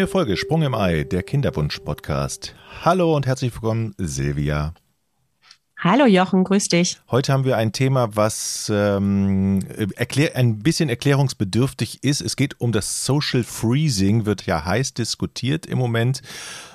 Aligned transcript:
Neue 0.00 0.06
Folge 0.06 0.38
Sprung 0.38 0.62
im 0.62 0.74
Ei, 0.74 1.04
der 1.04 1.22
Kinderwunsch-Podcast. 1.22 2.54
Hallo 2.82 3.14
und 3.14 3.26
herzlich 3.26 3.52
willkommen, 3.52 3.94
Silvia. 3.98 4.72
Hallo 5.76 6.06
Jochen, 6.06 6.42
grüß 6.42 6.68
dich. 6.68 6.98
Heute 7.10 7.34
haben 7.34 7.44
wir 7.44 7.58
ein 7.58 7.72
Thema, 7.72 8.16
was 8.16 8.72
ähm, 8.74 9.60
erklär, 9.96 10.36
ein 10.36 10.60
bisschen 10.60 10.88
erklärungsbedürftig 10.88 12.02
ist. 12.02 12.22
Es 12.22 12.36
geht 12.36 12.62
um 12.62 12.72
das 12.72 13.04
Social 13.04 13.44
Freezing, 13.44 14.24
wird 14.24 14.46
ja 14.46 14.64
heiß 14.64 14.94
diskutiert 14.94 15.66
im 15.66 15.76
Moment. 15.76 16.22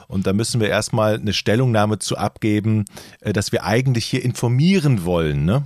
Und 0.07 0.27
da 0.27 0.33
müssen 0.33 0.61
wir 0.61 0.69
erstmal 0.69 1.15
eine 1.15 1.33
Stellungnahme 1.33 1.97
zu 1.97 2.19
abgeben, 2.19 2.85
äh, 3.21 3.33
dass 3.33 3.51
wir 3.51 3.63
eigentlich 3.63 4.05
hier 4.05 4.23
informieren 4.23 5.03
wollen. 5.03 5.45
Ne? 5.45 5.63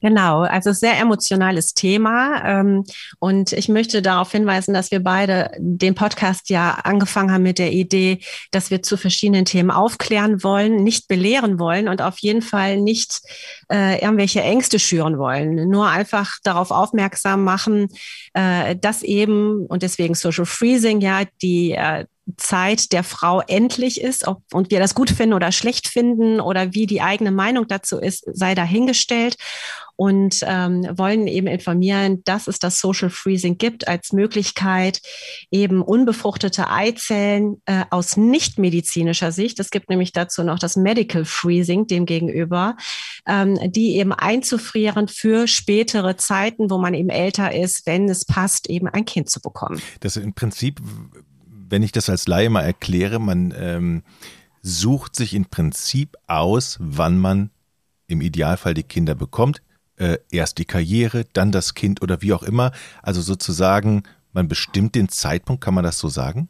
Genau, 0.00 0.42
also 0.42 0.72
sehr 0.72 0.98
emotionales 0.98 1.74
Thema. 1.74 2.42
Ähm, 2.44 2.84
und 3.18 3.52
ich 3.52 3.68
möchte 3.68 4.02
darauf 4.02 4.30
hinweisen, 4.30 4.74
dass 4.74 4.90
wir 4.90 5.02
beide 5.02 5.50
den 5.58 5.94
Podcast 5.94 6.50
ja 6.50 6.78
angefangen 6.84 7.32
haben 7.32 7.42
mit 7.42 7.58
der 7.58 7.72
Idee, 7.72 8.20
dass 8.50 8.70
wir 8.70 8.82
zu 8.82 8.96
verschiedenen 8.96 9.44
Themen 9.44 9.70
aufklären 9.70 10.42
wollen, 10.44 10.84
nicht 10.84 11.08
belehren 11.08 11.58
wollen 11.58 11.88
und 11.88 12.02
auf 12.02 12.18
jeden 12.18 12.42
Fall 12.42 12.80
nicht 12.80 13.20
äh, 13.72 14.00
irgendwelche 14.00 14.40
Ängste 14.40 14.78
schüren 14.78 15.18
wollen. 15.18 15.68
Nur 15.68 15.88
einfach 15.88 16.36
darauf 16.44 16.70
aufmerksam 16.70 17.44
machen, 17.44 17.88
äh, 18.34 18.76
dass 18.76 19.02
eben, 19.02 19.66
und 19.66 19.82
deswegen 19.82 20.14
Social 20.14 20.46
Freezing 20.46 21.00
ja, 21.00 21.22
die 21.42 21.72
äh, 21.72 22.04
Zeit 22.36 22.92
der 22.92 23.04
Frau 23.04 23.40
endlich 23.40 24.00
ist, 24.00 24.26
ob 24.26 24.42
und 24.52 24.70
wir 24.70 24.80
das 24.80 24.94
gut 24.94 25.10
finden 25.10 25.34
oder 25.34 25.52
schlecht 25.52 25.88
finden 25.88 26.40
oder 26.40 26.74
wie 26.74 26.86
die 26.86 27.00
eigene 27.00 27.30
Meinung 27.30 27.66
dazu 27.68 27.98
ist, 27.98 28.24
sei 28.32 28.54
dahingestellt 28.54 29.36
und 29.98 30.44
ähm, 30.46 30.86
wollen 30.96 31.26
eben 31.26 31.48
informieren, 31.48 32.22
dass 32.24 32.46
es 32.46 32.60
das 32.60 32.80
Social 32.80 33.10
Freezing 33.10 33.58
gibt 33.58 33.88
als 33.88 34.12
Möglichkeit, 34.12 35.02
eben 35.50 35.82
unbefruchtete 35.82 36.70
Eizellen 36.70 37.60
äh, 37.66 37.84
aus 37.90 38.16
nichtmedizinischer 38.16 39.32
Sicht, 39.32 39.58
es 39.58 39.70
gibt 39.70 39.90
nämlich 39.90 40.12
dazu 40.12 40.44
noch 40.44 40.60
das 40.60 40.76
Medical 40.76 41.24
Freezing 41.24 41.88
demgegenüber, 41.88 42.76
ähm, 43.26 43.58
die 43.72 43.96
eben 43.96 44.12
einzufrieren 44.12 45.08
für 45.08 45.48
spätere 45.48 46.16
Zeiten, 46.16 46.70
wo 46.70 46.78
man 46.78 46.94
eben 46.94 47.10
älter 47.10 47.52
ist, 47.52 47.84
wenn 47.86 48.08
es 48.08 48.24
passt, 48.24 48.70
eben 48.70 48.86
ein 48.86 49.04
Kind 49.04 49.28
zu 49.28 49.40
bekommen. 49.40 49.82
Das 49.98 50.16
im 50.16 50.32
Prinzip, 50.32 50.80
wenn 51.68 51.82
ich 51.82 51.92
das 51.92 52.08
als 52.08 52.26
Laie 52.26 52.50
mal 52.50 52.62
erkläre, 52.62 53.18
man 53.18 53.54
ähm, 53.56 54.02
sucht 54.62 55.16
sich 55.16 55.34
im 55.34 55.46
Prinzip 55.46 56.16
aus, 56.26 56.76
wann 56.80 57.18
man 57.18 57.50
im 58.06 58.20
Idealfall 58.20 58.74
die 58.74 58.82
Kinder 58.82 59.14
bekommt 59.14 59.62
äh, 59.98 60.18
erst 60.30 60.58
die 60.58 60.64
Karriere, 60.64 61.24
dann 61.32 61.52
das 61.52 61.74
Kind 61.74 62.02
oder 62.02 62.22
wie 62.22 62.32
auch 62.32 62.42
immer. 62.42 62.72
Also 63.02 63.20
sozusagen, 63.20 64.04
man 64.32 64.48
bestimmt 64.48 64.94
den 64.94 65.08
Zeitpunkt, 65.08 65.62
kann 65.62 65.74
man 65.74 65.84
das 65.84 65.98
so 65.98 66.08
sagen? 66.08 66.48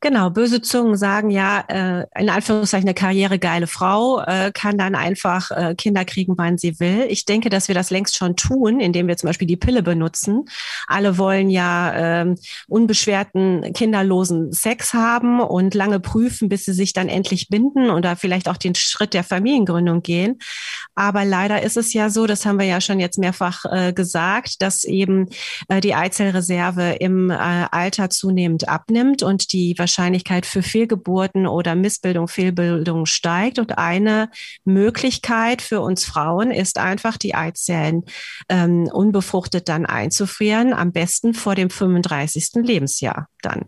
Genau, 0.00 0.30
böse 0.30 0.62
Zungen 0.62 0.96
sagen 0.96 1.28
ja, 1.30 1.64
äh, 1.66 2.06
in 2.16 2.30
Anführungszeichen 2.30 2.86
eine 2.86 2.94
karrieregeile 2.94 3.66
Frau 3.66 4.20
äh, 4.20 4.52
kann 4.54 4.78
dann 4.78 4.94
einfach 4.94 5.50
äh, 5.50 5.74
Kinder 5.74 6.04
kriegen, 6.04 6.34
wann 6.36 6.56
sie 6.56 6.78
will. 6.78 7.06
Ich 7.08 7.24
denke, 7.24 7.48
dass 7.48 7.66
wir 7.66 7.74
das 7.74 7.90
längst 7.90 8.16
schon 8.16 8.36
tun, 8.36 8.78
indem 8.78 9.08
wir 9.08 9.16
zum 9.16 9.26
Beispiel 9.26 9.48
die 9.48 9.56
Pille 9.56 9.82
benutzen. 9.82 10.44
Alle 10.86 11.18
wollen 11.18 11.50
ja 11.50 12.20
äh, 12.20 12.34
unbeschwerten, 12.68 13.72
kinderlosen 13.72 14.52
Sex 14.52 14.94
haben 14.94 15.40
und 15.40 15.74
lange 15.74 15.98
prüfen, 15.98 16.48
bis 16.48 16.64
sie 16.64 16.74
sich 16.74 16.92
dann 16.92 17.08
endlich 17.08 17.48
binden 17.48 17.90
oder 17.90 18.14
vielleicht 18.14 18.48
auch 18.48 18.56
den 18.56 18.76
Schritt 18.76 19.14
der 19.14 19.24
Familiengründung 19.24 20.02
gehen. 20.02 20.38
Aber 20.94 21.24
leider 21.24 21.60
ist 21.62 21.76
es 21.76 21.92
ja 21.92 22.08
so, 22.08 22.28
das 22.28 22.46
haben 22.46 22.60
wir 22.60 22.66
ja 22.66 22.80
schon 22.80 23.00
jetzt 23.00 23.18
mehrfach 23.18 23.64
äh, 23.64 23.92
gesagt, 23.92 24.62
dass 24.62 24.84
eben 24.84 25.28
äh, 25.66 25.80
die 25.80 25.96
Eizellreserve 25.96 26.98
im 27.00 27.30
äh, 27.30 27.34
Alter 27.34 28.10
zunehmend 28.10 28.68
abnimmt 28.68 29.24
und 29.24 29.52
die 29.52 29.74
Wahrscheinlichkeit 29.88 30.44
für 30.44 30.62
Fehlgeburten 30.62 31.46
oder 31.46 31.74
Missbildung, 31.74 32.28
Fehlbildung 32.28 33.06
steigt. 33.06 33.58
Und 33.58 33.78
eine 33.78 34.30
Möglichkeit 34.64 35.62
für 35.62 35.80
uns 35.80 36.04
Frauen 36.04 36.50
ist 36.50 36.78
einfach, 36.78 37.16
die 37.16 37.34
Eizellen 37.34 38.04
ähm, 38.50 38.90
unbefruchtet 38.92 39.70
dann 39.70 39.86
einzufrieren, 39.86 40.74
am 40.74 40.92
besten 40.92 41.32
vor 41.32 41.54
dem 41.54 41.70
35. 41.70 42.50
Lebensjahr 42.56 43.28
dann. 43.40 43.64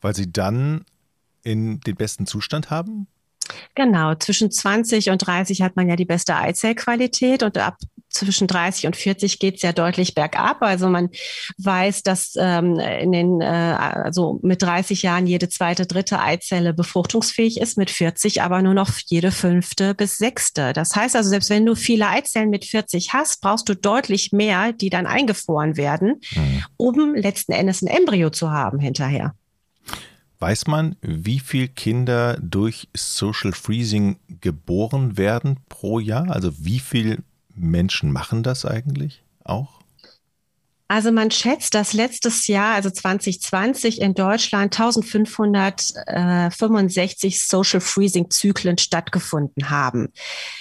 Weil 0.00 0.16
sie 0.16 0.32
dann 0.32 0.84
in 1.44 1.78
den 1.78 1.94
besten 1.94 2.26
Zustand 2.26 2.70
haben? 2.70 3.06
Genau, 3.74 4.14
zwischen 4.14 4.50
20 4.50 5.10
und 5.10 5.18
30 5.18 5.62
hat 5.62 5.76
man 5.76 5.88
ja 5.88 5.96
die 5.96 6.04
beste 6.04 6.36
Eizellqualität 6.36 7.42
und 7.42 7.58
ab 7.58 7.76
zwischen 8.16 8.46
30 8.46 8.86
und 8.86 8.96
40 8.96 9.38
geht 9.38 9.56
es 9.56 9.62
ja 9.62 9.72
deutlich 9.72 10.14
bergab. 10.14 10.62
Also 10.62 10.88
man 10.88 11.10
weiß, 11.58 12.02
dass 12.02 12.34
ähm, 12.38 12.78
in 12.78 13.12
den, 13.12 13.40
äh, 13.40 13.44
also 13.44 14.40
mit 14.42 14.62
30 14.62 15.02
Jahren 15.02 15.26
jede 15.26 15.48
zweite, 15.48 15.86
dritte 15.86 16.20
Eizelle 16.20 16.72
befruchtungsfähig 16.72 17.60
ist, 17.60 17.76
mit 17.76 17.90
40 17.90 18.42
aber 18.42 18.62
nur 18.62 18.74
noch 18.74 18.90
jede 19.06 19.30
fünfte 19.30 19.94
bis 19.94 20.18
sechste. 20.18 20.72
Das 20.72 20.96
heißt 20.96 21.16
also, 21.16 21.28
selbst 21.28 21.50
wenn 21.50 21.66
du 21.66 21.74
viele 21.74 22.08
Eizellen 22.08 22.50
mit 22.50 22.64
40 22.64 23.12
hast, 23.12 23.40
brauchst 23.40 23.68
du 23.68 23.74
deutlich 23.74 24.32
mehr, 24.32 24.72
die 24.72 24.90
dann 24.90 25.06
eingefroren 25.06 25.76
werden, 25.76 26.20
mhm. 26.34 26.64
um 26.76 27.14
letzten 27.14 27.52
Endes 27.52 27.82
ein 27.82 27.88
Embryo 27.88 28.30
zu 28.30 28.50
haben 28.50 28.78
hinterher. 28.78 29.34
Weiß 30.38 30.66
man, 30.66 30.96
wie 31.00 31.40
viele 31.40 31.68
Kinder 31.68 32.36
durch 32.40 32.88
Social 32.94 33.52
Freezing 33.52 34.18
geboren 34.40 35.16
werden 35.16 35.58
pro 35.68 35.98
Jahr? 35.98 36.30
Also 36.30 36.52
wie 36.64 36.78
viele 36.78 37.22
Menschen 37.54 38.12
machen 38.12 38.42
das 38.42 38.66
eigentlich 38.66 39.22
auch? 39.44 39.75
Also 40.88 41.10
man 41.10 41.32
schätzt, 41.32 41.74
dass 41.74 41.94
letztes 41.94 42.46
Jahr, 42.46 42.76
also 42.76 42.90
2020 42.90 44.00
in 44.00 44.14
Deutschland 44.14 44.78
1565 44.78 47.42
Social 47.42 47.80
Freezing 47.80 48.30
Zyklen 48.30 48.78
stattgefunden 48.78 49.70
haben. 49.70 50.12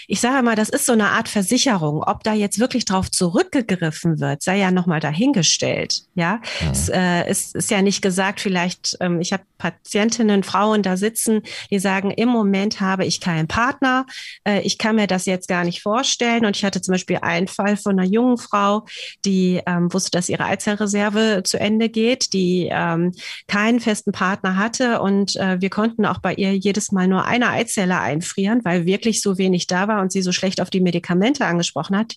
Ich 0.07 0.21
sage 0.21 0.43
mal, 0.43 0.55
das 0.55 0.69
ist 0.69 0.87
so 0.87 0.93
eine 0.93 1.09
Art 1.09 1.29
Versicherung. 1.29 2.01
Ob 2.01 2.23
da 2.23 2.33
jetzt 2.33 2.57
wirklich 2.57 2.85
drauf 2.85 3.11
zurückgegriffen 3.11 4.19
wird, 4.19 4.41
sei 4.41 4.57
ja 4.57 4.71
nochmal 4.71 4.99
dahingestellt. 4.99 6.01
Ja, 6.15 6.41
ja. 6.61 6.71
Es, 6.71 6.89
äh, 6.89 7.25
es, 7.25 7.53
ist 7.53 7.69
ja 7.69 7.83
nicht 7.83 8.01
gesagt, 8.01 8.39
vielleicht, 8.39 8.97
ähm, 9.01 9.21
ich 9.21 9.31
habe 9.31 9.43
Patientinnen, 9.59 10.41
Frauen 10.43 10.81
da 10.81 10.97
sitzen, 10.97 11.43
die 11.69 11.77
sagen, 11.79 12.09
im 12.11 12.29
Moment 12.29 12.81
habe 12.81 13.05
ich 13.05 13.21
keinen 13.21 13.47
Partner. 13.47 14.07
Äh, 14.43 14.61
ich 14.61 14.79
kann 14.79 14.95
mir 14.95 15.07
das 15.07 15.27
jetzt 15.27 15.47
gar 15.47 15.63
nicht 15.63 15.83
vorstellen. 15.83 16.45
Und 16.45 16.55
ich 16.55 16.65
hatte 16.65 16.81
zum 16.81 16.93
Beispiel 16.93 17.19
einen 17.21 17.47
Fall 17.47 17.77
von 17.77 17.99
einer 17.99 18.09
jungen 18.09 18.37
Frau, 18.37 18.85
die 19.23 19.61
ähm, 19.67 19.93
wusste, 19.93 20.14
dass 20.15 20.29
ihre 20.29 20.45
Eizellreserve 20.45 21.41
zu 21.43 21.59
Ende 21.59 21.89
geht, 21.89 22.33
die 22.33 22.69
ähm, 22.71 23.11
keinen 23.47 23.79
festen 23.79 24.11
Partner 24.11 24.57
hatte 24.57 25.01
und 25.01 25.35
äh, 25.35 25.59
wir 25.59 25.69
konnten 25.69 26.05
auch 26.05 26.19
bei 26.19 26.33
ihr 26.33 26.55
jedes 26.55 26.91
Mal 26.91 27.07
nur 27.07 27.25
eine 27.25 27.49
Eizelle 27.49 27.99
einfrieren, 27.99 28.61
weil 28.63 28.85
wirklich 28.85 29.21
so 29.21 29.37
wenig 29.37 29.67
da 29.67 29.87
war 29.87 30.01
und 30.01 30.11
sie 30.11 30.21
so 30.21 30.31
schlecht 30.31 30.61
auf 30.61 30.69
die 30.69 30.81
Medikamente 30.81 31.45
angesprochen 31.45 31.97
hat. 31.97 32.15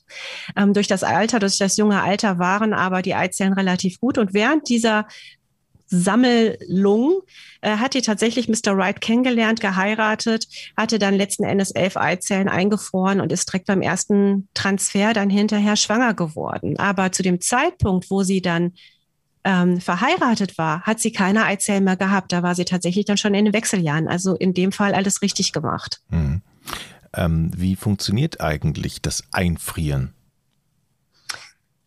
Ähm, 0.57 0.73
durch 0.73 0.87
das 0.87 1.03
Alter, 1.03 1.41
durch 1.41 1.59
das 1.59 1.77
junge 1.77 2.03
Alter 2.03 2.39
waren 2.39 2.73
aber 2.73 3.03
die 3.03 3.15
Eizellen 3.15 3.53
relativ 3.53 4.01
gut 4.01 4.19
und 4.19 4.33
während 4.33 4.69
dieser 4.69 5.07
Sammlung, 5.89 7.23
äh, 7.61 7.77
hat 7.77 7.95
die 7.95 8.03
tatsächlich 8.03 8.49
Mr. 8.49 8.77
Wright 8.77 9.01
kennengelernt, 9.01 9.61
geheiratet, 9.61 10.47
hatte 10.77 10.99
dann 10.99 11.15
letzten 11.15 11.45
Endes 11.45 11.71
elf 11.71 11.97
Eizellen 11.97 12.49
eingefroren 12.49 13.21
und 13.21 13.33
ist 13.33 13.49
direkt 13.49 13.67
beim 13.67 13.83
ersten 13.83 14.49
Transfer 14.55 15.13
dann 15.13 15.31
hinterher 15.31 15.77
schwanger 15.77 16.15
geworden. 16.15 16.79
Aber 16.79 17.13
zu 17.13 17.23
dem 17.23 17.41
Zeitpunkt, 17.41 18.11
wo 18.11 18.23
sie 18.23 18.43
dann 18.43 18.73
ähm, 19.45 19.81
verheiratet 19.81 20.59
war, 20.59 20.83
hat 20.83 21.01
sie 21.01 21.13
keine 21.13 21.45
Eizellen 21.45 21.85
mehr 21.85 21.97
gehabt. 21.97 22.33
Da 22.33 22.43
war 22.43 22.55
sie 22.55 22.65
tatsächlich 22.65 23.07
dann 23.07 23.17
schon 23.17 23.35
in 23.35 23.47
den 23.47 23.55
Wechseljahren. 23.55 24.09
Also 24.09 24.35
in 24.35 24.53
dem 24.53 24.73
Fall 24.73 24.95
alles 24.95 25.23
richtig 25.23 25.53
gemacht. 25.53 26.01
Hm. 26.11 26.43
Ähm, 27.15 27.51
wie 27.57 27.77
funktioniert 27.77 28.41
eigentlich 28.41 29.01
das 29.01 29.25
Einfrieren? 29.33 30.13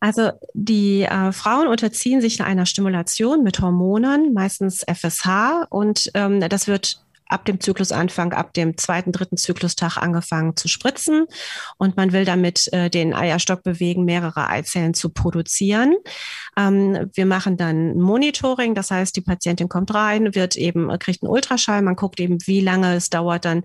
Also 0.02 0.32
die 0.56 1.04
äh, 1.04 1.32
Frauen 1.32 1.68
unterziehen 1.68 2.22
sich 2.22 2.36
einer 2.44 2.66
Stimulation 2.66 3.44
mit 3.44 3.62
Hormonen, 3.62 4.34
meistens 4.34 4.84
FSH, 4.84 5.68
und 5.70 6.10
ähm, 6.16 6.42
das 6.42 6.68
wird 6.68 7.00
ab 7.32 7.46
dem 7.46 7.60
Zyklusanfang, 7.60 8.34
ab 8.34 8.54
dem 8.54 8.78
zweiten, 8.78 9.12
dritten 9.12 9.38
Zyklustag 9.38 9.98
angefangen 9.98 10.56
zu 10.56 10.68
spritzen. 10.68 11.26
Und 11.78 11.98
man 11.98 12.12
will 12.12 12.26
damit 12.26 12.72
äh, 12.74 12.90
den 12.90 13.14
Eierstock 13.14 13.64
bewegen, 13.64 14.06
mehrere 14.06 14.48
Eizellen 14.48 14.94
zu 14.94 15.10
produzieren. 15.10 15.96
Ähm, 16.58 17.10
wir 17.14 17.26
machen 17.26 17.58
dann 17.58 18.00
Monitoring, 18.00 18.76
das 18.76 18.92
heißt, 18.92 19.16
die 19.16 19.22
Patientin 19.22 19.70
kommt 19.70 19.94
rein, 19.94 20.36
wird 20.36 20.56
eben, 20.56 20.88
kriegt 21.00 21.24
einen 21.24 21.32
Ultraschall, 21.32 21.82
man 21.82 21.96
guckt 21.96 22.20
eben, 22.20 22.38
wie 22.46 22.62
lange 22.62 22.96
es 22.96 23.10
dauert 23.10 23.46
dann, 23.46 23.64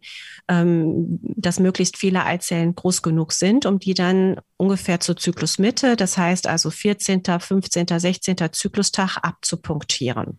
ähm, 0.48 1.18
dass 1.36 1.58
möglichst 1.58 1.96
viele 1.96 2.24
Eizellen 2.24 2.74
groß 2.74 3.02
genug 3.02 3.32
sind, 3.32 3.66
um 3.66 3.78
die 3.78 3.94
dann 3.94 4.40
ungefähr 4.56 5.00
zur 5.00 5.16
Zyklusmitte, 5.16 5.96
das 5.96 6.16
heißt 6.16 6.46
also 6.46 6.70
14., 6.70 7.22
15., 7.24 7.86
16. 7.98 8.36
Zyklustag 8.52 9.18
abzupunktieren. 9.22 10.38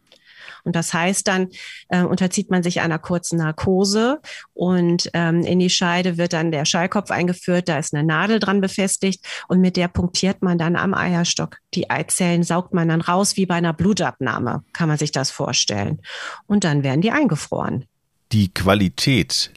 Und 0.68 0.76
das 0.76 0.94
heißt 0.94 1.26
dann, 1.30 1.48
äh, 1.88 2.04
unterzieht 2.04 2.52
man 2.52 2.62
sich 2.62 2.82
einer 2.82 3.00
kurzen 3.00 3.38
Narkose 3.38 4.20
und 4.54 5.10
ähm, 5.14 5.44
in 5.44 5.60
die 5.60 5.70
Scheide 5.70 6.18
wird 6.18 6.34
dann 6.34 6.52
der 6.52 6.66
Schallkopf 6.66 7.10
eingeführt, 7.10 7.70
da 7.70 7.80
ist 7.80 7.96
eine 7.96 8.06
Nadel 8.06 8.40
dran 8.40 8.60
befestigt 8.60 9.26
und 9.48 9.62
mit 9.62 9.78
der 9.78 9.88
punktiert 9.88 10.42
man 10.42 10.58
dann 10.58 10.76
am 10.76 10.94
Eierstock. 10.94 11.60
Die 11.74 11.90
Eizellen 11.90 12.44
saugt 12.44 12.74
man 12.74 12.90
dann 12.90 13.00
raus, 13.00 13.38
wie 13.38 13.46
bei 13.46 13.56
einer 13.56 13.72
Blutabnahme, 13.72 14.66
kann 14.74 14.90
man 14.90 14.98
sich 14.98 15.14
das 15.14 15.32
vorstellen. 15.32 16.02
Und 16.48 16.66
dann 16.66 16.84
werden 16.84 17.00
die 17.00 17.12
eingefroren. 17.12 17.86
Die 18.34 18.54
Qualität 18.54 19.54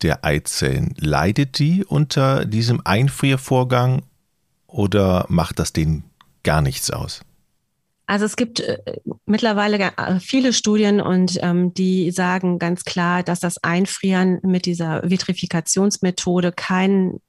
der 0.00 0.24
Eizellen, 0.24 0.94
leidet 0.98 1.58
die 1.58 1.84
unter 1.84 2.46
diesem 2.46 2.80
Einfriervorgang 2.84 4.02
oder 4.66 5.26
macht 5.28 5.58
das 5.58 5.74
denen 5.74 6.04
gar 6.42 6.62
nichts 6.62 6.90
aus? 6.90 7.20
Also 8.06 8.26
es 8.26 8.36
gibt 8.36 8.60
äh, 8.60 8.78
mittlerweile 9.24 9.78
äh, 9.78 10.20
viele 10.20 10.52
Studien 10.52 11.00
und 11.00 11.38
ähm, 11.42 11.72
die 11.72 12.10
sagen 12.10 12.58
ganz 12.58 12.84
klar, 12.84 13.22
dass 13.22 13.40
das 13.40 13.62
Einfrieren 13.62 14.40
mit 14.42 14.66
dieser 14.66 15.08
Vitrifikationsmethode 15.08 16.52
keinen 16.52 17.20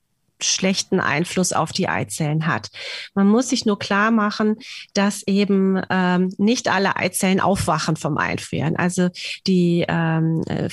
schlechten 0.42 1.00
Einfluss 1.00 1.54
auf 1.54 1.72
die 1.72 1.88
Eizellen 1.88 2.46
hat. 2.46 2.70
Man 3.14 3.28
muss 3.28 3.50
sich 3.50 3.66
nur 3.66 3.80
klar 3.80 4.12
machen, 4.12 4.58
dass 4.94 5.24
eben 5.28 5.82
ähm, 5.90 6.34
nicht 6.38 6.68
alle 6.68 6.98
Eizellen 6.98 7.40
aufwachen 7.40 7.96
vom 7.96 8.18
Einfrieren. 8.18 8.76
Also 8.76 9.10
die 9.48 9.86
ähm, 9.88 10.44
äh, 10.48 10.68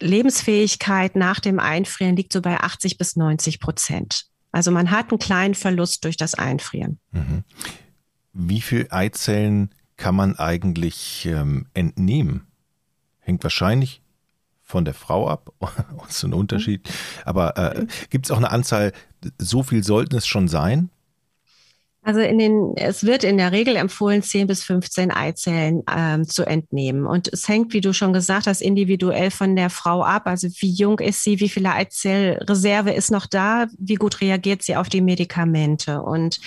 Lebensfähigkeit 0.00 1.16
nach 1.16 1.40
dem 1.40 1.58
Einfrieren 1.58 2.16
liegt 2.16 2.32
so 2.32 2.40
bei 2.40 2.60
80 2.60 2.98
bis 2.98 3.16
90 3.16 3.58
Prozent. 3.58 4.26
Also 4.52 4.70
man 4.70 4.92
hat 4.92 5.10
einen 5.10 5.18
kleinen 5.18 5.54
Verlust 5.54 6.04
durch 6.04 6.16
das 6.16 6.34
Einfrieren. 6.34 7.00
Mhm. 7.10 7.42
Wie 8.34 8.60
viele 8.60 8.90
Eizellen 8.90 9.70
kann 9.96 10.16
man 10.16 10.36
eigentlich 10.36 11.26
ähm, 11.26 11.66
entnehmen? 11.72 12.46
Hängt 13.20 13.42
wahrscheinlich 13.44 14.02
von 14.62 14.84
der 14.84 14.94
Frau 14.94 15.28
ab. 15.28 15.52
das 16.06 16.16
ist 16.16 16.24
ein 16.24 16.34
Unterschied. 16.34 16.88
Aber 17.24 17.56
äh, 17.56 17.86
gibt 18.10 18.26
es 18.26 18.30
auch 18.30 18.36
eine 18.36 18.50
Anzahl, 18.50 18.92
so 19.38 19.62
viel 19.62 19.84
sollten 19.84 20.16
es 20.16 20.26
schon 20.26 20.48
sein? 20.48 20.90
Also 22.04 22.20
in 22.20 22.38
den, 22.38 22.74
es 22.76 23.04
wird 23.04 23.24
in 23.24 23.38
der 23.38 23.50
Regel 23.50 23.76
empfohlen, 23.76 24.22
10 24.22 24.46
bis 24.46 24.62
15 24.62 25.10
Eizellen 25.10 25.82
ähm, 25.90 26.28
zu 26.28 26.44
entnehmen. 26.44 27.06
Und 27.06 27.32
es 27.32 27.48
hängt, 27.48 27.72
wie 27.72 27.80
du 27.80 27.94
schon 27.94 28.12
gesagt 28.12 28.46
hast, 28.46 28.60
individuell 28.60 29.30
von 29.30 29.56
der 29.56 29.70
Frau 29.70 30.04
ab. 30.04 30.26
Also 30.26 30.48
wie 30.60 30.70
jung 30.70 30.98
ist 30.98 31.24
sie, 31.24 31.40
wie 31.40 31.48
viele 31.48 31.72
Eizellreserve 31.72 32.92
ist 32.92 33.10
noch 33.10 33.26
da, 33.26 33.66
wie 33.78 33.94
gut 33.94 34.20
reagiert 34.20 34.62
sie 34.62 34.76
auf 34.76 34.90
die 34.90 35.00
Medikamente. 35.00 36.02
Und 36.02 36.40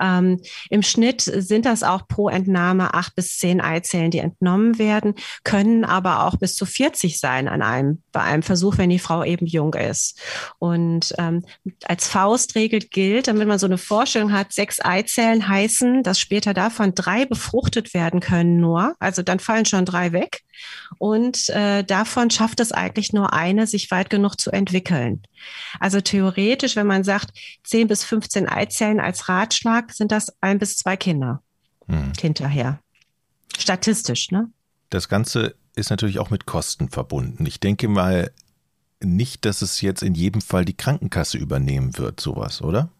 ähm, 0.00 0.40
im 0.70 0.82
Schnitt 0.82 1.22
sind 1.22 1.66
das 1.66 1.82
auch 1.82 2.06
pro 2.06 2.28
Entnahme 2.28 2.94
acht 2.94 3.16
bis 3.16 3.38
zehn 3.38 3.60
Eizellen, 3.60 4.12
die 4.12 4.18
entnommen 4.18 4.78
werden, 4.78 5.14
können 5.42 5.84
aber 5.84 6.26
auch 6.26 6.36
bis 6.36 6.54
zu 6.54 6.64
40 6.64 7.18
sein 7.18 7.48
an 7.48 7.60
einem, 7.62 8.02
bei 8.12 8.20
einem 8.20 8.42
Versuch, 8.42 8.78
wenn 8.78 8.90
die 8.90 9.00
Frau 9.00 9.24
eben 9.24 9.46
jung 9.46 9.74
ist. 9.74 10.20
Und 10.60 11.12
ähm, 11.18 11.44
als 11.86 12.06
Faustregel 12.06 12.80
gilt, 12.80 13.26
damit 13.26 13.48
man 13.48 13.58
so 13.58 13.66
eine 13.66 13.78
Vorstellung 13.78 14.32
hat, 14.32 14.52
sechs 14.52 14.78
heißen, 14.94 16.02
dass 16.02 16.20
später 16.20 16.54
davon 16.54 16.94
drei 16.94 17.24
befruchtet 17.24 17.94
werden 17.94 18.20
können 18.20 18.58
nur. 18.58 18.94
Also 18.98 19.22
dann 19.22 19.40
fallen 19.40 19.64
schon 19.64 19.84
drei 19.84 20.12
weg. 20.12 20.42
Und 20.98 21.48
äh, 21.50 21.82
davon 21.82 22.30
schafft 22.30 22.60
es 22.60 22.72
eigentlich 22.72 23.12
nur 23.12 23.32
eine, 23.32 23.66
sich 23.66 23.90
weit 23.90 24.10
genug 24.10 24.40
zu 24.40 24.50
entwickeln. 24.50 25.22
Also 25.80 26.00
theoretisch, 26.00 26.76
wenn 26.76 26.86
man 26.86 27.04
sagt, 27.04 27.30
10 27.64 27.88
bis 27.88 28.04
15 28.04 28.48
Eizellen 28.48 29.00
als 29.00 29.28
Ratschlag, 29.28 29.92
sind 29.92 30.12
das 30.12 30.32
ein 30.40 30.58
bis 30.58 30.76
zwei 30.76 30.96
Kinder 30.96 31.42
hm. 31.86 32.12
hinterher. 32.20 32.78
Statistisch, 33.58 34.30
ne? 34.30 34.50
Das 34.90 35.08
Ganze 35.08 35.54
ist 35.74 35.90
natürlich 35.90 36.18
auch 36.18 36.30
mit 36.30 36.46
Kosten 36.46 36.90
verbunden. 36.90 37.46
Ich 37.46 37.60
denke 37.60 37.88
mal 37.88 38.30
nicht, 39.00 39.44
dass 39.44 39.62
es 39.62 39.80
jetzt 39.80 40.02
in 40.02 40.14
jedem 40.14 40.40
Fall 40.40 40.64
die 40.64 40.76
Krankenkasse 40.76 41.38
übernehmen 41.38 41.98
wird, 41.98 42.20
sowas, 42.20 42.62
oder? 42.62 42.90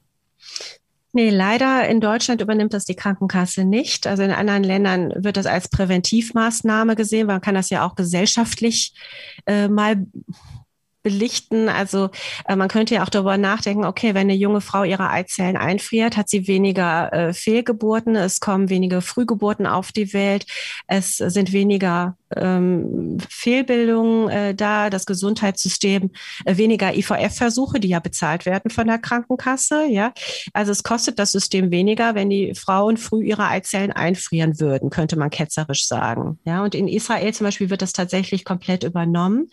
Nee, 1.14 1.28
leider 1.28 1.86
in 1.88 2.00
Deutschland 2.00 2.40
übernimmt 2.40 2.72
das 2.72 2.86
die 2.86 2.96
Krankenkasse 2.96 3.64
nicht. 3.64 4.06
Also 4.06 4.22
in 4.22 4.30
anderen 4.30 4.64
Ländern 4.64 5.12
wird 5.14 5.36
das 5.36 5.44
als 5.44 5.68
Präventivmaßnahme 5.68 6.96
gesehen. 6.96 7.26
Man 7.26 7.42
kann 7.42 7.54
das 7.54 7.68
ja 7.68 7.86
auch 7.86 7.96
gesellschaftlich 7.96 8.94
äh, 9.46 9.68
mal 9.68 10.06
belichten. 11.02 11.68
Also 11.68 12.10
äh, 12.46 12.56
man 12.56 12.68
könnte 12.68 12.94
ja 12.94 13.02
auch 13.02 13.08
darüber 13.08 13.36
nachdenken, 13.36 13.84
okay, 13.84 14.14
wenn 14.14 14.22
eine 14.22 14.34
junge 14.34 14.60
Frau 14.60 14.84
ihre 14.84 15.10
Eizellen 15.10 15.56
einfriert, 15.56 16.16
hat 16.16 16.28
sie 16.28 16.46
weniger 16.46 17.12
äh, 17.12 17.32
Fehlgeburten, 17.32 18.16
es 18.16 18.40
kommen 18.40 18.68
weniger 18.70 19.00
Frühgeburten 19.00 19.66
auf 19.66 19.92
die 19.92 20.12
Welt, 20.12 20.46
es 20.86 21.16
sind 21.16 21.52
weniger 21.52 22.16
ähm, 22.36 23.18
Fehlbildungen 23.28 24.28
äh, 24.28 24.54
da, 24.54 24.90
das 24.90 25.06
Gesundheitssystem, 25.06 26.10
äh, 26.44 26.56
weniger 26.56 26.94
IVF-Versuche, 26.94 27.80
die 27.80 27.88
ja 27.88 28.00
bezahlt 28.00 28.46
werden 28.46 28.70
von 28.70 28.86
der 28.86 28.98
Krankenkasse. 28.98 29.86
Ja, 29.88 30.12
also 30.52 30.72
es 30.72 30.82
kostet 30.82 31.18
das 31.18 31.32
System 31.32 31.70
weniger, 31.70 32.14
wenn 32.14 32.30
die 32.30 32.54
Frauen 32.54 32.96
früh 32.96 33.24
ihre 33.24 33.48
Eizellen 33.48 33.92
einfrieren 33.92 34.60
würden, 34.60 34.90
könnte 34.90 35.16
man 35.16 35.30
ketzerisch 35.30 35.86
sagen. 35.86 36.38
Ja, 36.44 36.62
und 36.62 36.74
in 36.74 36.88
Israel 36.88 37.32
zum 37.34 37.46
Beispiel 37.46 37.70
wird 37.70 37.82
das 37.82 37.92
tatsächlich 37.92 38.44
komplett 38.44 38.84
übernommen. 38.84 39.50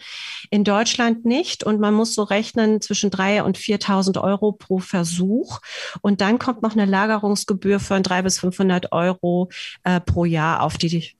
In 0.49 0.63
Deutschland 0.63 1.25
nicht 1.25 1.38
und 1.63 1.79
man 1.79 1.93
muss 1.93 2.15
so 2.15 2.23
rechnen 2.23 2.81
zwischen 2.81 3.09
drei 3.09 3.43
und 3.43 3.57
4.000 3.57 4.21
Euro 4.21 4.51
pro 4.51 4.79
Versuch 4.79 5.59
und 6.01 6.21
dann 6.21 6.39
kommt 6.39 6.61
noch 6.61 6.73
eine 6.73 6.85
Lagerungsgebühr 6.85 7.79
von 7.79 8.03
drei 8.03 8.21
bis 8.21 8.39
500 8.39 8.91
Euro 8.91 9.49
äh, 9.83 9.99
pro 9.99 10.25
Jahr 10.25 10.61
auf 10.63 10.77
die 10.77 11.11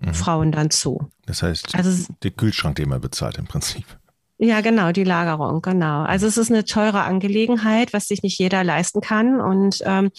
mhm. 0.00 0.14
Frauen 0.14 0.52
dann 0.52 0.70
zu. 0.70 1.08
Das 1.26 1.42
heißt, 1.42 1.74
also, 1.74 2.12
der 2.22 2.30
Kühlschrank, 2.30 2.76
den 2.76 2.88
man 2.88 3.00
bezahlt 3.00 3.38
im 3.38 3.46
Prinzip. 3.46 3.84
Ja, 4.38 4.60
genau, 4.60 4.90
die 4.90 5.04
Lagerung, 5.04 5.62
genau. 5.62 6.02
Also 6.02 6.26
es 6.26 6.36
ist 6.36 6.50
eine 6.50 6.64
teure 6.64 7.02
Angelegenheit, 7.02 7.92
was 7.92 8.08
sich 8.08 8.24
nicht 8.24 8.38
jeder 8.40 8.64
leisten 8.64 9.00
kann. 9.00 9.40
Und 9.40 9.82
ähm, 9.86 10.10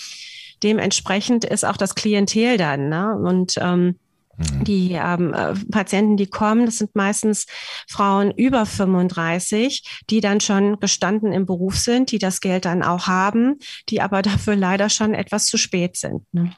dementsprechend 0.63 1.43
ist 1.43 1.65
auch 1.65 1.75
das 1.75 1.93
Klientel 1.93 2.57
dann. 2.57 2.87
Ne? 2.87 3.15
Und 3.15 3.55
ähm. 3.57 3.99
Die 4.37 4.93
ähm, 4.93 5.33
äh, 5.33 5.53
Patienten, 5.71 6.17
die 6.17 6.27
kommen, 6.27 6.65
das 6.65 6.79
sind 6.79 6.95
meistens 6.95 7.45
Frauen 7.87 8.31
über 8.31 8.65
35, 8.65 10.03
die 10.09 10.21
dann 10.21 10.39
schon 10.39 10.79
gestanden 10.79 11.31
im 11.31 11.45
Beruf 11.45 11.77
sind, 11.77 12.11
die 12.11 12.17
das 12.17 12.41
Geld 12.41 12.65
dann 12.65 12.83
auch 12.83 13.07
haben, 13.07 13.59
die 13.89 14.01
aber 14.01 14.21
dafür 14.23 14.55
leider 14.55 14.89
schon 14.89 15.13
etwas 15.13 15.45
zu 15.45 15.57
spät 15.57 15.97
sind. 15.97 16.23
Ne? 16.33 16.53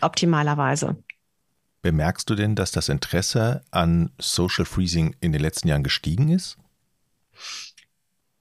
Optimalerweise. 0.00 0.96
Bemerkst 1.80 2.28
du 2.28 2.34
denn, 2.34 2.54
dass 2.54 2.72
das 2.72 2.88
Interesse 2.88 3.62
an 3.70 4.10
Social 4.18 4.64
Freezing 4.64 5.14
in 5.20 5.32
den 5.32 5.40
letzten 5.40 5.68
Jahren 5.68 5.84
gestiegen 5.84 6.28
ist? 6.28 6.58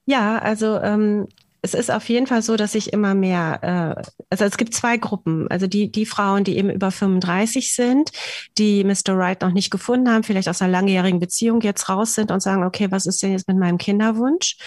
Ja, 0.06 0.40
also 0.40 0.80
ähm, 0.81 1.28
es 1.68 1.74
ist 1.74 1.92
auf 1.92 2.08
jeden 2.08 2.28
Fall 2.28 2.41
so, 2.41 2.56
dass 2.56 2.75
ich 2.75 2.94
immer 2.94 3.13
mehr, 3.13 3.60
äh, 3.98 4.01
also 4.30 4.46
es 4.46 4.56
gibt 4.56 4.74
zwei 4.74 4.96
Gruppen. 4.96 5.48
Also 5.50 5.68
die, 5.68 5.91
die 5.91 6.06
Frauen, 6.06 6.46
die 6.46 6.58
eben 6.58 6.70
über 6.70 6.91
35 6.91 7.74
sind, 7.74 8.12
die 8.58 8.86
Mr. 8.86 9.18
Wright 9.18 9.41
noch 9.41 9.51
nicht 9.51 9.70
gefunden 9.70 10.10
haben, 10.10 10.24
vielleicht 10.24 10.48
aus 10.48 10.62
einer 10.62 10.72
langjährigen 10.72 11.20
Beziehung 11.20 11.60
jetzt 11.62 11.89
raus 11.89 12.15
sind 12.15 12.32
und 12.32 12.41
sagen, 12.41 12.63
okay, 12.63 12.89
was 12.89 13.06
ist 13.06 13.22
denn 13.22 13.34
jetzt 13.34 13.50
mit 13.50 13.58
meinem 13.58 13.77
Kinderwunsch? 13.77 14.58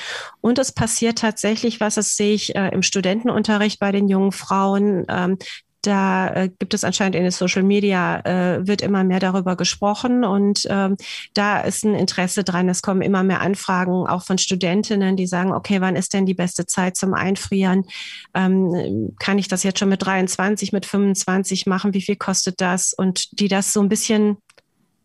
Und 0.43 0.59
es 0.59 0.73
passiert 0.73 1.19
tatsächlich, 1.19 1.81
was 1.81 1.95
das 1.95 2.17
sehe 2.17 2.35
ich 2.35 2.55
äh, 2.55 2.69
im 2.69 2.83
Studentenunterricht 2.83 3.81
bei 3.81 3.93
den 3.93 4.09
jungen 4.09 4.33
Frauen, 4.33 5.07
ähm, 5.09 5.39
da 5.83 6.29
äh, 6.35 6.49
gibt 6.59 6.75
es 6.75 6.85
anscheinend 6.85 7.17
in 7.17 7.23
den 7.23 7.33
Social 7.33 7.63
Media, 7.63 8.21
äh, 8.21 8.67
wird 8.67 8.83
immer 8.83 9.05
mehr 9.05 9.21
darüber 9.21 9.57
gesprochen 9.57 10.25
und 10.25 10.67
ähm, 10.69 10.97
da 11.35 11.61
ist 11.61 11.85
ein 11.85 11.95
Interesse 11.95 12.45
dran. 12.45 12.69
Es 12.69 12.83
kommen 12.83 13.03
immer 13.03 13.23
mehr 13.23 13.41
Anfragen 13.41 14.07
auch 14.07 14.23
von 14.23 14.39
Studentinnen, 14.39 15.17
die 15.17 15.27
sagen, 15.27 15.53
okay, 15.53 15.81
wann 15.81 15.97
ist 15.97 16.13
denn 16.13 16.27
die 16.27 16.35
beste 16.35 16.67
Zeit 16.67 16.97
zum 16.97 17.15
Einfrieren? 17.15 17.85
Ähm, 18.35 19.15
kann 19.19 19.39
ich 19.39 19.49
das 19.49 19.63
jetzt 19.63 19.79
schon 19.79 19.89
mit 19.89 20.05
23, 20.05 20.73
mit 20.73 20.87
25 20.87 21.67
machen? 21.67 21.95
Wie 21.95 22.03
viel 22.03 22.17
kostet 22.17 22.61
das? 22.61 22.93
Und 22.93 23.41
die 23.41 23.49
das 23.49 23.73
so 23.73 23.81
ein 23.81 23.89
bisschen 23.89 24.37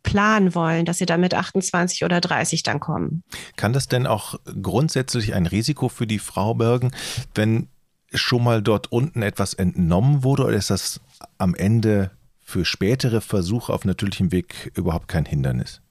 planen 0.03 0.55
wollen, 0.55 0.85
dass 0.85 0.99
sie 0.99 1.05
dann 1.05 1.19
mit 1.19 1.33
28 1.33 2.05
oder 2.05 2.21
30 2.21 2.63
dann 2.63 2.79
kommen. 2.79 3.23
Kann 3.57 3.73
das 3.73 3.87
denn 3.87 4.07
auch 4.07 4.35
grundsätzlich 4.61 5.33
ein 5.33 5.47
Risiko 5.47 5.89
für 5.89 6.07
die 6.07 6.19
Frau 6.19 6.53
bergen, 6.53 6.91
wenn 7.33 7.67
schon 8.17 8.43
mal 8.43 8.61
dort 8.61 8.91
unten 8.91 9.21
etwas 9.21 9.53
entnommen 9.53 10.23
wurde 10.23 10.45
oder 10.45 10.57
ist 10.57 10.69
das 10.69 11.01
am 11.37 11.55
Ende 11.55 12.11
für 12.41 12.65
spätere 12.65 13.21
Versuche 13.21 13.73
auf 13.73 13.85
natürlichem 13.85 14.31
Weg 14.31 14.71
überhaupt 14.75 15.07
kein 15.07 15.25
Hindernis? 15.25 15.81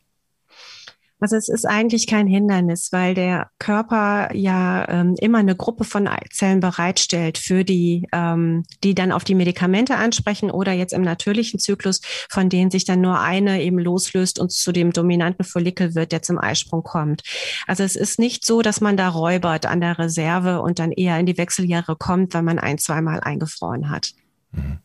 Also 1.24 1.36
es 1.36 1.48
ist 1.48 1.64
eigentlich 1.64 2.06
kein 2.06 2.26
Hindernis, 2.26 2.92
weil 2.92 3.14
der 3.14 3.48
Körper 3.58 4.28
ja 4.34 4.86
ähm, 4.90 5.14
immer 5.18 5.38
eine 5.38 5.56
Gruppe 5.56 5.84
von 5.84 6.06
Zellen 6.30 6.60
bereitstellt 6.60 7.38
für 7.38 7.64
die, 7.64 8.06
ähm, 8.12 8.64
die 8.82 8.94
dann 8.94 9.10
auf 9.10 9.24
die 9.24 9.34
Medikamente 9.34 9.96
ansprechen 9.96 10.50
oder 10.50 10.72
jetzt 10.72 10.92
im 10.92 11.00
natürlichen 11.00 11.58
Zyklus, 11.58 12.02
von 12.28 12.50
denen 12.50 12.70
sich 12.70 12.84
dann 12.84 13.00
nur 13.00 13.20
eine 13.20 13.62
eben 13.62 13.78
loslöst 13.78 14.38
und 14.38 14.52
zu 14.52 14.70
dem 14.70 14.92
dominanten 14.92 15.46
Follikel 15.46 15.94
wird, 15.94 16.12
der 16.12 16.20
zum 16.20 16.38
Eisprung 16.38 16.82
kommt. 16.82 17.22
Also 17.66 17.84
es 17.84 17.96
ist 17.96 18.18
nicht 18.18 18.44
so, 18.44 18.60
dass 18.60 18.82
man 18.82 18.98
da 18.98 19.08
räubert 19.08 19.64
an 19.64 19.80
der 19.80 19.98
Reserve 19.98 20.60
und 20.60 20.78
dann 20.78 20.92
eher 20.92 21.18
in 21.18 21.24
die 21.24 21.38
Wechseljahre 21.38 21.96
kommt, 21.96 22.34
weil 22.34 22.42
man 22.42 22.58
ein, 22.58 22.76
zweimal 22.76 23.20
eingefroren 23.20 23.88
hat. 23.88 24.12
Mhm. 24.52 24.80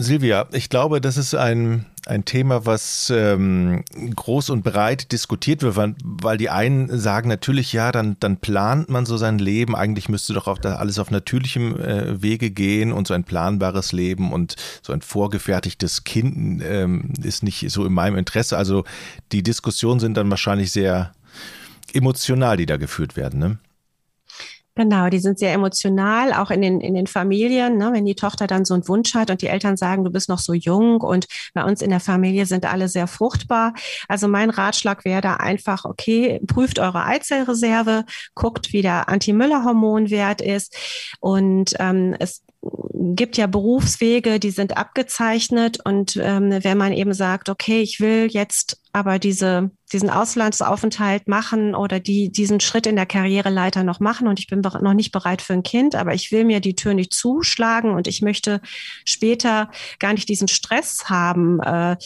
Silvia, 0.00 0.46
ich 0.52 0.70
glaube, 0.70 1.00
das 1.00 1.16
ist 1.16 1.34
ein, 1.34 1.84
ein 2.06 2.24
Thema, 2.24 2.64
was 2.64 3.10
ähm, 3.10 3.82
groß 4.14 4.50
und 4.50 4.62
breit 4.62 5.10
diskutiert 5.10 5.62
wird, 5.62 5.74
weil, 5.74 5.96
weil 6.04 6.38
die 6.38 6.50
einen 6.50 6.96
sagen 6.96 7.28
natürlich, 7.28 7.72
ja, 7.72 7.90
dann, 7.90 8.16
dann 8.20 8.36
plant 8.36 8.88
man 8.90 9.06
so 9.06 9.16
sein 9.16 9.40
Leben. 9.40 9.74
Eigentlich 9.74 10.08
müsste 10.08 10.34
doch 10.34 10.46
auch 10.46 10.62
alles 10.62 11.00
auf 11.00 11.10
natürlichem 11.10 11.80
äh, 11.80 12.22
Wege 12.22 12.52
gehen 12.52 12.92
und 12.92 13.08
so 13.08 13.14
ein 13.14 13.24
planbares 13.24 13.90
Leben 13.90 14.32
und 14.32 14.54
so 14.82 14.92
ein 14.92 15.02
vorgefertigtes 15.02 16.04
Kind 16.04 16.62
ähm, 16.64 17.12
ist 17.24 17.42
nicht 17.42 17.68
so 17.68 17.84
in 17.84 17.92
meinem 17.92 18.18
Interesse. 18.18 18.56
Also 18.56 18.84
die 19.32 19.42
Diskussionen 19.42 19.98
sind 19.98 20.16
dann 20.16 20.30
wahrscheinlich 20.30 20.70
sehr 20.70 21.12
emotional, 21.92 22.56
die 22.56 22.66
da 22.66 22.76
geführt 22.76 23.16
werden. 23.16 23.40
Ne? 23.40 23.58
Genau, 24.78 25.08
die 25.08 25.18
sind 25.18 25.40
sehr 25.40 25.52
emotional, 25.54 26.32
auch 26.32 26.52
in 26.52 26.62
den, 26.62 26.80
in 26.80 26.94
den 26.94 27.08
Familien, 27.08 27.78
ne, 27.78 27.90
wenn 27.92 28.04
die 28.04 28.14
Tochter 28.14 28.46
dann 28.46 28.64
so 28.64 28.74
einen 28.74 28.86
Wunsch 28.86 29.12
hat 29.12 29.28
und 29.28 29.42
die 29.42 29.48
Eltern 29.48 29.76
sagen, 29.76 30.04
du 30.04 30.10
bist 30.12 30.28
noch 30.28 30.38
so 30.38 30.52
jung 30.52 31.00
und 31.00 31.26
bei 31.52 31.64
uns 31.64 31.82
in 31.82 31.90
der 31.90 31.98
Familie 31.98 32.46
sind 32.46 32.64
alle 32.64 32.86
sehr 32.86 33.08
fruchtbar. 33.08 33.74
Also 34.06 34.28
mein 34.28 34.50
Ratschlag 34.50 35.04
wäre 35.04 35.20
da 35.20 35.34
einfach, 35.34 35.84
okay, 35.84 36.40
prüft 36.46 36.78
eure 36.78 37.04
Eizellreserve, 37.06 38.04
guckt, 38.36 38.72
wie 38.72 38.82
der 38.82 39.08
Anti-Müller-Hormonwert 39.08 40.40
ist 40.42 40.76
und 41.18 41.74
ähm, 41.80 42.14
es 42.20 42.44
gibt 42.60 43.36
ja 43.36 43.46
Berufswege, 43.46 44.40
die 44.40 44.50
sind 44.50 44.76
abgezeichnet 44.76 45.78
und 45.84 46.16
ähm, 46.16 46.50
wenn 46.62 46.78
man 46.78 46.92
eben 46.92 47.12
sagt, 47.12 47.48
okay, 47.48 47.80
ich 47.80 48.00
will 48.00 48.28
jetzt 48.30 48.80
aber 48.92 49.18
diese, 49.18 49.70
diesen 49.92 50.10
Auslandsaufenthalt 50.10 51.28
machen 51.28 51.74
oder 51.74 52.00
die, 52.00 52.32
diesen 52.32 52.58
Schritt 52.58 52.86
in 52.86 52.96
der 52.96 53.06
Karriereleiter 53.06 53.84
noch 53.84 54.00
machen 54.00 54.26
und 54.26 54.40
ich 54.40 54.48
bin 54.48 54.60
noch 54.60 54.94
nicht 54.94 55.12
bereit 55.12 55.42
für 55.42 55.52
ein 55.52 55.62
Kind, 55.62 55.94
aber 55.94 56.14
ich 56.14 56.32
will 56.32 56.44
mir 56.44 56.60
die 56.60 56.74
Tür 56.74 56.94
nicht 56.94 57.14
zuschlagen 57.14 57.92
und 57.92 58.08
ich 58.08 58.22
möchte 58.22 58.60
später 59.04 59.70
gar 60.00 60.12
nicht 60.12 60.28
diesen 60.28 60.48
Stress 60.48 61.08
haben, 61.08 61.60
äh, 61.60 61.96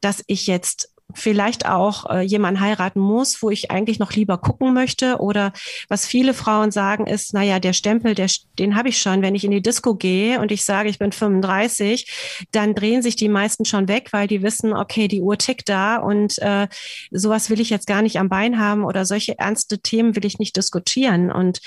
dass 0.00 0.24
ich 0.26 0.46
jetzt 0.48 0.92
vielleicht 1.14 1.66
auch 1.66 2.08
äh, 2.10 2.20
jemanden 2.20 2.60
heiraten 2.60 3.00
muss, 3.00 3.42
wo 3.42 3.50
ich 3.50 3.70
eigentlich 3.70 3.98
noch 3.98 4.12
lieber 4.12 4.38
gucken 4.38 4.74
möchte. 4.74 5.18
Oder 5.18 5.52
was 5.88 6.06
viele 6.06 6.34
Frauen 6.34 6.70
sagen 6.70 7.06
ist, 7.06 7.34
naja, 7.34 7.58
der 7.58 7.72
Stempel, 7.72 8.14
der, 8.14 8.28
den 8.58 8.76
habe 8.76 8.88
ich 8.88 8.98
schon. 8.98 9.22
Wenn 9.22 9.34
ich 9.34 9.44
in 9.44 9.50
die 9.50 9.62
Disco 9.62 9.94
gehe 9.94 10.40
und 10.40 10.52
ich 10.52 10.64
sage, 10.64 10.88
ich 10.88 10.98
bin 10.98 11.12
35, 11.12 12.46
dann 12.52 12.74
drehen 12.74 13.02
sich 13.02 13.16
die 13.16 13.28
meisten 13.28 13.64
schon 13.64 13.88
weg, 13.88 14.08
weil 14.12 14.26
die 14.26 14.42
wissen, 14.42 14.72
okay, 14.72 15.08
die 15.08 15.22
Uhr 15.22 15.38
tickt 15.38 15.68
da 15.68 15.96
und 15.96 16.38
äh, 16.38 16.68
sowas 17.10 17.50
will 17.50 17.60
ich 17.60 17.70
jetzt 17.70 17.86
gar 17.86 18.02
nicht 18.02 18.18
am 18.18 18.28
Bein 18.28 18.58
haben 18.58 18.84
oder 18.84 19.04
solche 19.04 19.38
ernste 19.38 19.78
Themen 19.78 20.16
will 20.16 20.24
ich 20.24 20.38
nicht 20.38 20.56
diskutieren. 20.56 21.30
Und 21.30 21.60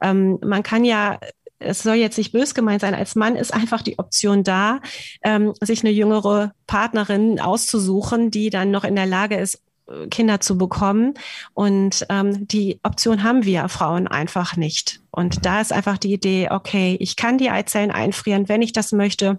ähm, 0.00 0.38
man 0.42 0.62
kann 0.62 0.84
ja 0.84 1.18
es 1.64 1.82
soll 1.82 1.96
jetzt 1.96 2.18
nicht 2.18 2.32
bös 2.32 2.54
gemeint 2.54 2.80
sein, 2.80 2.94
als 2.94 3.14
Mann 3.14 3.36
ist 3.36 3.52
einfach 3.52 3.82
die 3.82 3.98
Option 3.98 4.44
da, 4.44 4.80
ähm, 5.22 5.54
sich 5.60 5.80
eine 5.80 5.92
jüngere 5.92 6.52
Partnerin 6.66 7.40
auszusuchen, 7.40 8.30
die 8.30 8.50
dann 8.50 8.70
noch 8.70 8.84
in 8.84 8.96
der 8.96 9.06
Lage 9.06 9.36
ist, 9.36 9.62
Kinder 10.10 10.40
zu 10.40 10.56
bekommen. 10.56 11.14
Und 11.54 12.06
ähm, 12.08 12.46
die 12.48 12.80
Option 12.82 13.22
haben 13.22 13.44
wir 13.44 13.68
Frauen 13.68 14.08
einfach 14.08 14.56
nicht. 14.56 15.00
Und 15.10 15.44
da 15.44 15.60
ist 15.60 15.72
einfach 15.72 15.98
die 15.98 16.12
Idee, 16.12 16.48
okay, 16.50 16.96
ich 17.00 17.16
kann 17.16 17.38
die 17.38 17.50
Eizellen 17.50 17.90
einfrieren, 17.90 18.48
wenn 18.48 18.62
ich 18.62 18.72
das 18.72 18.92
möchte. 18.92 19.38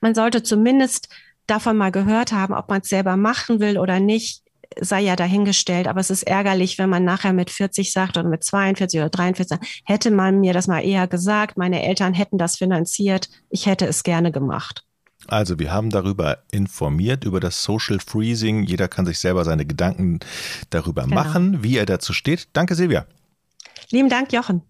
Man 0.00 0.14
sollte 0.14 0.42
zumindest 0.42 1.08
davon 1.46 1.76
mal 1.76 1.92
gehört 1.92 2.32
haben, 2.32 2.54
ob 2.54 2.68
man 2.68 2.80
es 2.80 2.88
selber 2.88 3.16
machen 3.16 3.60
will 3.60 3.78
oder 3.78 4.00
nicht 4.00 4.42
sei 4.80 5.02
ja 5.02 5.16
dahingestellt, 5.16 5.88
aber 5.88 6.00
es 6.00 6.10
ist 6.10 6.22
ärgerlich, 6.24 6.78
wenn 6.78 6.90
man 6.90 7.04
nachher 7.04 7.32
mit 7.32 7.50
40 7.50 7.92
sagt 7.92 8.16
oder 8.16 8.28
mit 8.28 8.44
42 8.44 9.00
oder 9.00 9.10
43 9.10 9.48
sagt, 9.48 9.66
hätte 9.84 10.10
man 10.10 10.40
mir 10.40 10.52
das 10.52 10.66
mal 10.66 10.80
eher 10.80 11.06
gesagt, 11.06 11.56
meine 11.56 11.82
Eltern 11.82 12.14
hätten 12.14 12.38
das 12.38 12.56
finanziert, 12.56 13.28
ich 13.50 13.66
hätte 13.66 13.86
es 13.86 14.02
gerne 14.02 14.32
gemacht. 14.32 14.84
Also 15.28 15.58
wir 15.58 15.72
haben 15.72 15.90
darüber 15.90 16.38
informiert, 16.52 17.24
über 17.24 17.40
das 17.40 17.62
Social 17.62 17.98
Freezing. 17.98 18.62
Jeder 18.62 18.86
kann 18.86 19.06
sich 19.06 19.18
selber 19.18 19.44
seine 19.44 19.66
Gedanken 19.66 20.20
darüber 20.70 21.02
genau. 21.02 21.16
machen, 21.16 21.62
wie 21.62 21.76
er 21.78 21.86
dazu 21.86 22.12
steht. 22.12 22.48
Danke, 22.52 22.74
Silvia. 22.74 23.06
Lieben 23.90 24.08
Dank, 24.08 24.32
Jochen. 24.32 24.62